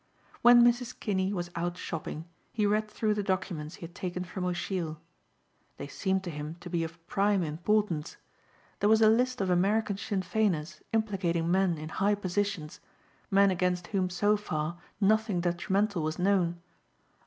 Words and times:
When 0.41 0.63
Mrs. 0.63 0.99
Kinney 0.99 1.31
was 1.31 1.51
out 1.55 1.77
shopping 1.77 2.25
he 2.51 2.65
read 2.65 2.89
through 2.89 3.13
the 3.13 3.21
documents 3.21 3.75
he 3.75 3.81
had 3.81 3.93
taken 3.93 4.23
from 4.23 4.43
O'Sheill. 4.45 4.99
They 5.77 5.85
seemed 5.87 6.23
to 6.23 6.31
him 6.31 6.55
to 6.61 6.71
be 6.71 6.83
of 6.83 7.05
prime 7.05 7.43
importance. 7.43 8.17
There 8.79 8.89
was 8.89 9.03
a 9.03 9.07
list 9.09 9.41
of 9.41 9.51
American 9.51 9.97
Sinn 9.97 10.23
Feiners 10.23 10.81
implicating 10.91 11.51
men 11.51 11.77
in 11.77 11.89
high 11.89 12.15
positions, 12.15 12.79
men 13.29 13.51
against 13.51 13.85
whom 13.93 14.09
so 14.09 14.35
far 14.35 14.79
nothing 14.99 15.39
detrimental 15.41 16.01
was 16.01 16.17
known. 16.17 16.59